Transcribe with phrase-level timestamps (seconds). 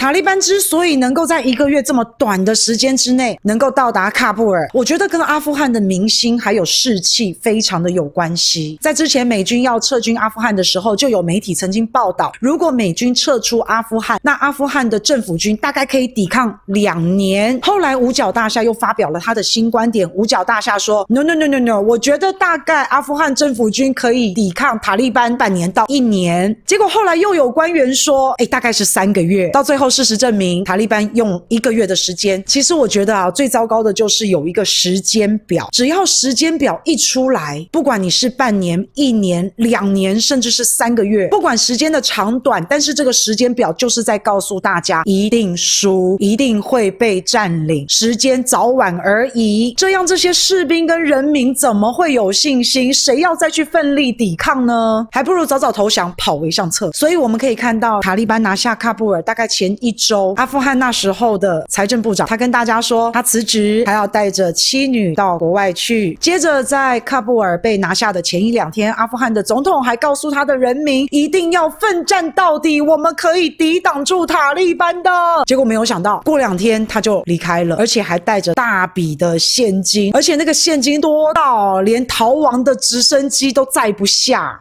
[0.00, 8.78] 塔利班之所以能够在一个月这么短的时间之内能够到达喀布尔，我觉得跟阿富汗的民心还有士气非常的有关系。
[8.80, 17.58] 在之前美军要撤军阿富汗的时候，就有媒体曾经报道，如果美军撤出阿富汗，那阿富汗的政府军大概可以抵抗两年。
[17.60, 32.42] 后来五角大厦又发表了他的新观点，五角大厦说：“No No No No No，我觉得大概阿富汗政府军可以抵抗塔利班半年到一年。”结果后来又有官员说：“诶，大概是三个月。”到最后事实证明，塔利班用一个月的时间。
[32.46, 49.74] 其实我觉得啊，最糟糕的就是有一个时间表，只要时间表一出来，不管你是半年、一年、两年，甚至是三个月，不管时间的长短，但是这个时间表就是在告诉大家，一定输，一定会被占领，时间早晚而已。
[49.76, 52.92] 这样这些士兵跟人民怎么会有信心？
[52.92, 55.06] 谁要再去奋力抵抗呢？
[55.10, 56.90] 还不如早早投降，跑为上策。
[56.92, 66.14] 所以我们可以看到，塔利班拿下喀布尔，大概前一周，阿富汗那时候的财政部长，他跟大家说，他辞职，还要带着妻女到国外去。
[66.20, 75.10] 接着在喀布尔被拿下的前一两天，阿富汗的总统还告诉他的人民，一定要奋战到底，我们可以抵挡住塔利班的。
[75.46, 84.60] 结果没有想到，过两天他就离开了，而且还带着大笔的现金，而且那个现金多到连逃亡的直升机都载不下。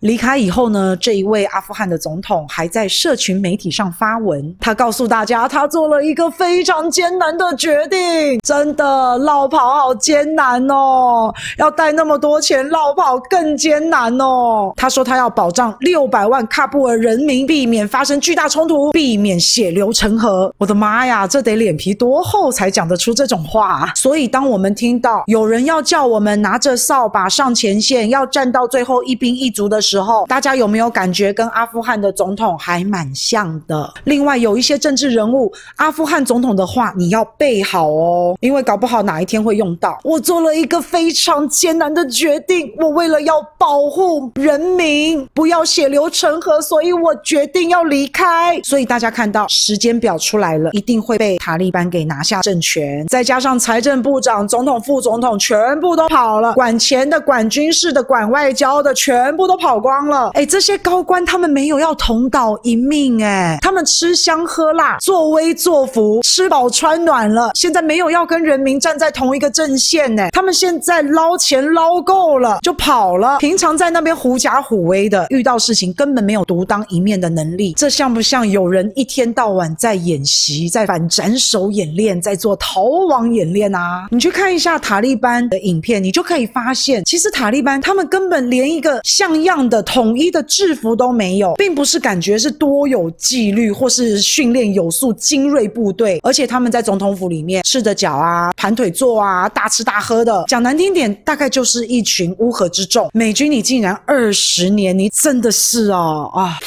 [0.00, 14.74] 离开以后呢，这一位阿富汗的总统还在社群媒体上发文，他告诉大家，他做了一个非常艰难的决定，真的，落跑好艰难哦，要带那么多钱落跑更艰难哦。
[14.76, 20.52] 他说他要保障六百万喀布尔人民，避免发生巨大冲突，避免血流成河。
[20.58, 23.92] 我的妈呀，这得脸皮多厚才讲得出这种话啊！
[23.94, 33.94] 所以，当我们听到有人要叫我们拿着扫把上前线，要战到最后一兵一卒的时候，时候，大家有没有感觉跟阿富汗的总统还蛮像的？
[34.02, 39.96] 另外，有一些政治人物，阿富汗总统的话你要背好哦，因为搞不好哪一天会用到。
[40.02, 48.60] 我做了一个非常艰难的决定，我为了要保护人民，不要血流成河，所以我决定要离开。
[48.64, 53.06] 所以大家看到时间表出来了，一定会被塔利班给拿下政权。
[53.06, 59.73] 再加上财政部长、总统、副总统全部都跑了，管钱的、管军事的、管外交的，全部都跑。
[59.78, 73.38] 光了，哎，这些高官他们没有要同岛一命，哎，他们吃香喝辣，作威作福，吃饱穿暖了，现在没有要跟人民站在同一个阵线，哎，他们现在捞钱捞够了就跑了。
[73.38, 84.06] 平常在那边狐假虎威的，遇到事情根本没有独当一面的能力，这像不像有人一天到晚在演习，在反斩首演练，在做逃亡演练啊？
[84.10, 89.84] 你去看一下塔利班的影片，你就可以发现，其实塔利班他们根本连一个像样的。
[89.84, 100.44] 统一的制服都没有，并不是感觉是多有纪律或是训练有素精锐部队，而且他们在总统府里面赤着脚啊，盘腿坐啊，大吃大喝的。
[100.48, 103.08] 讲难听点，大概就是一群乌合之众。
[103.12, 106.00] 美军，你竟然二十年，你真的是啊
[106.32, 106.58] 啊！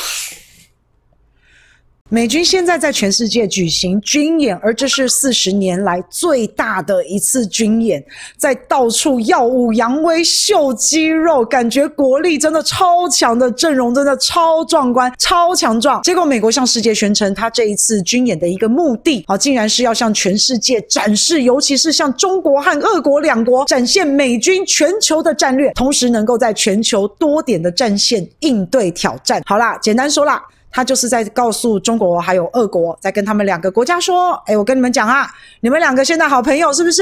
[2.09, 8.01] 美军现在在全世界举行军演，而这是四十年来最大的一次军演，
[8.38, 16.01] 在到处耀武扬威、秀肌肉，感觉国力真的超强的阵容，真的超壮观、超强壮。
[16.03, 29.44] 结果美国向世界宣称，他这一次军演的一个目的，啊，竟然是要向全世界展示，尤其是向中国和俄国两国展现美军全球的战略，同时能够在全球多点的战线应对挑战。
[29.45, 30.41] 好啦，简单说啦。
[30.77, 35.27] 他就是在告诉中国还有俄国，在跟他们两个国家说：“哎，我跟你们讲啊，
[35.61, 37.01] 你们两个现在好朋友是不是？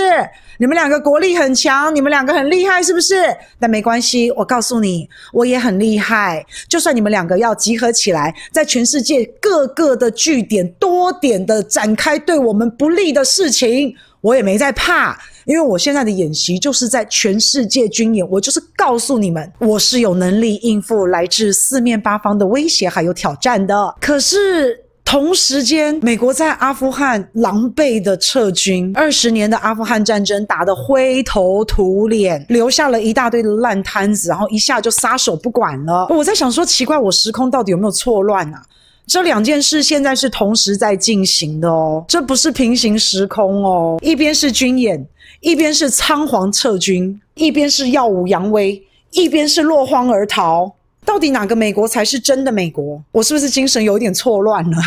[0.60, 3.36] 你们两个国力很强，你们两个很厉害是不是？
[3.60, 6.46] 但没关系，我告诉你，我也很厉害。
[6.70, 23.96] 就算你们两个要集合起来，在全世界各个的据点多点的展开对我们不利的事情，我也没在怕。”因为我现在的演习就是在全世界军演，我就是告诉你们，我是有能力应付来自四面八方的威胁还有挑战的。
[24.02, 36.08] 可是同时间，美国在阿富汗狼狈的撤军，二十年的阿富汗战争打得灰头土脸，留下了一大堆的烂摊子，然后一下就撒手不管了。
[36.10, 38.64] 我在想说，奇怪，我时空到底有没有错乱啊？
[39.06, 45.08] 这两件事现在是同时在进行的哦，这不是平行时空哦，一边是军演。
[45.42, 50.76] 一边是仓皇撤军，一边是耀武扬威，一边是落荒而逃。
[51.04, 53.02] 到底哪个美国才是真的美国？
[53.12, 54.78] 我是不是精神有点错乱了？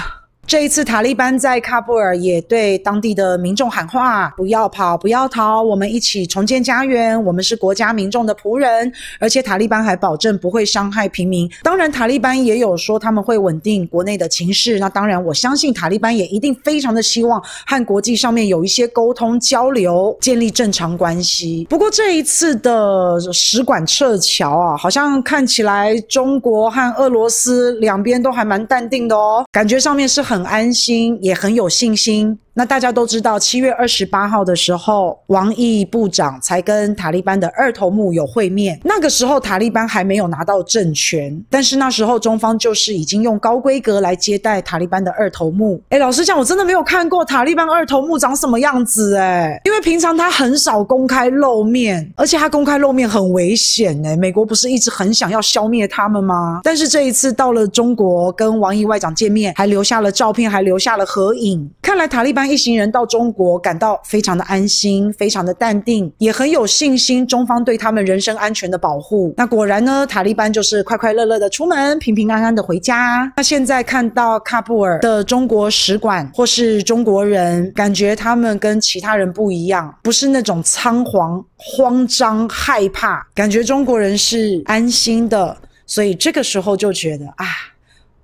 [0.49, 7.23] 这一次，塔利班在喀布尔也对当地的民众喊话：不要跑，不要逃，我们一起重建家园。
[7.23, 8.91] 我们是国家民众的仆人，
[9.21, 11.47] 而且塔利班还保证不会伤害平民。
[11.63, 14.79] 当然，塔利班也有说他们会稳定国内的情势。
[14.79, 21.67] 那当然，我相信塔利班也一定非常的希望和国际上面有一些沟通交流，建立正常关系。
[21.69, 30.38] 不过这一次的使馆撤侨啊，好像看起来中国和俄罗斯两边都还蛮淡定的哦，感觉上面是很。
[30.39, 32.39] 很安心，也很有信心。
[32.59, 38.81] 那大家都知道，七月二十八号的时候，王毅部长才跟塔利班的二头目有会面。
[38.83, 45.81] 那个时候，塔利班还没有拿到政权，但是那时候中方就是已经用高规格来接待塔利班的二头目。
[45.91, 54.17] 诶，老实讲，我真的没有看过塔利班二头目长什么样子诶，因为平常他很少公开露面，而且他公开露面很危险诶。
[54.17, 56.63] 美国不是一直很想要消灭他们吗？
[56.65, 61.71] 但是这一次到了中国，跟王毅外长见面，还留下了照片，还留下了合影。
[61.81, 62.48] 看来塔利班。
[62.49, 69.35] 一行人到中国，感到非常的安心，非常的淡定，也很有信心中方对他们人身安全的保护。
[69.37, 73.31] 那果然呢，塔利班就是快快乐乐的出门，平平安安的回家。
[73.37, 85.57] 那现在看到喀布尔的中国使馆或是中国人，感觉他们跟其他人不一样，不是那种仓皇、慌张、害怕，感觉中国人是安心的。
[85.87, 87.47] 所以这个时候就觉得啊，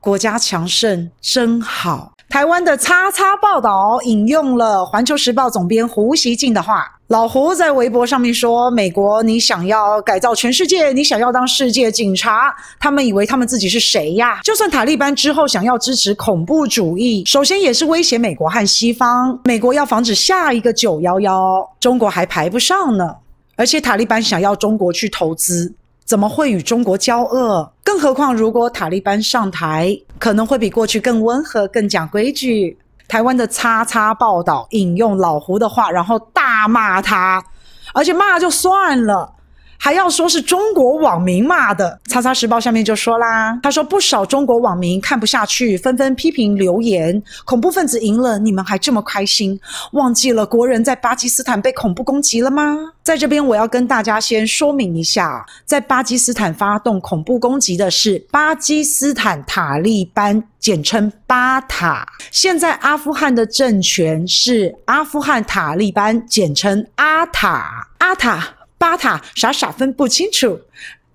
[0.01, 2.14] 国家强盛真好。
[2.35, 14.41] 台湾的叉叉报道引用了《环球时报》总编胡锡进的话，老胡在微博上面说：“美国，你想要改造全世界，你想要当世界警察，他们以为他们自己是谁呀？
[14.43, 19.39] 就算塔利班之后想要支持恐怖主义，首先也是威胁美国和西方。
[19.45, 23.15] 美国要防止下一个九幺幺，中国还排不上呢。
[23.55, 25.73] 而且塔利班想要中国去投资。”
[26.05, 27.73] 怎么会与中国交恶？
[27.83, 32.79] 更何况，如果塔利班上台，可能会比过去更温和、更讲规矩。
[33.09, 37.43] 台湾的叉叉报道引用老胡的话，然后大骂他，
[37.93, 39.31] 而且骂就算了。
[39.79, 49.59] 还要说是中国网民骂的，《叉叉时报》下面就说啦，他说不少中国网民看不下去，纷纷批评留言：恐怖分子赢了，你们还这么开心？
[49.93, 52.77] 忘记了国人在巴基斯坦被恐怖攻击了吗？
[53.03, 62.07] 在这边我要跟大家先说明一下，在巴基斯坦发动恐怖攻击的是巴基斯坦塔利班，简称巴塔。
[62.31, 67.87] 现在阿富汗的政权是阿富汗塔利班，简称阿塔。
[67.99, 68.43] 阿塔。
[68.85, 70.61] 巴塔傻傻分不清楚，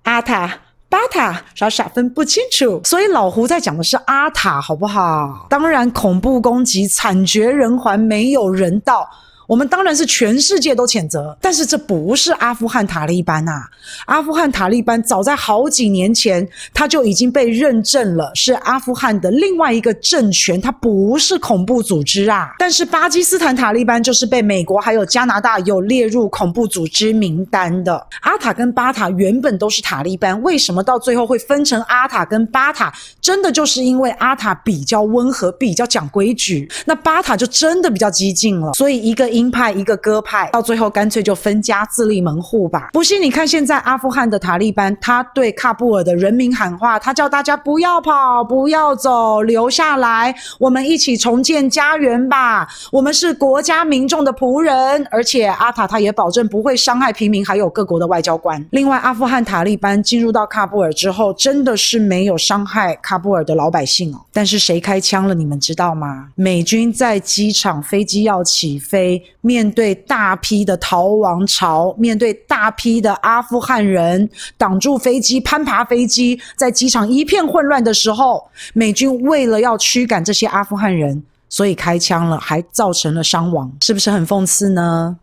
[0.02, 0.58] 阿塔
[0.88, 5.46] 巴塔傻傻分不清楚，所以老胡在讲的是阿塔，好不好？
[5.48, 9.08] 当然，恐怖攻击惨绝人寰，没有人道。
[9.50, 13.68] 我们当然是全世界都谴责，但是这不是阿富汗塔利班啊！
[14.06, 22.50] 阿富汗塔利班早在好几年前，他就已经被认证了，是阿富汗的另外一个政权，它不是恐怖组织啊。
[22.60, 28.06] 但是巴基斯坦塔利班就是被美国还有加拿大有列入恐怖组织名单的。
[28.20, 32.94] 阿塔跟巴塔原本都是塔利班，为什么到最后会分成阿塔跟巴塔？
[33.20, 38.72] 真的就是因为阿塔比较温和，比较讲规矩，那巴塔就真的比较激进了。
[38.74, 39.39] 所以一个一。
[39.40, 42.90] 鹰派一个鸽派，到最后干脆就分家自立门户吧。
[42.92, 52.68] 不信你看，现在阿富汗的塔利班，他对喀布尔的人民喊话，他叫大家不要跑，不要走，留下来，我们一起重建家园吧。
[52.92, 58.62] 我们是国家民众的仆人，而且阿塔他也保证不会伤害平民，还有各国的外交官。
[58.72, 64.20] 另外，阿富汗塔利班进入到喀布尔之后，真的是没有伤害喀布尔的老百姓哦。
[64.34, 65.34] 但是谁开枪了？
[65.34, 66.28] 你们知道吗？
[66.34, 69.22] 美军在机场，飞机要起飞。
[69.40, 85.16] 面对大批的逃亡潮，面对大批的阿富汗人挡住飞机、攀爬飞机，在机场一片混乱的时候，美军为了要驱赶这些阿富汗人，所以开枪了，还造成了伤亡，是不是很讽刺呢？